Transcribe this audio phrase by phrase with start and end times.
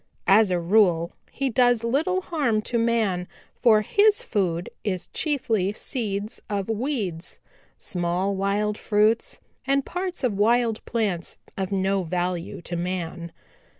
[0.25, 6.41] "As a rule he does little harm to man, for his food is chiefly seeds
[6.49, 7.37] of weeds,
[7.77, 13.31] small wild fruits and parts of wild plants of no value to man.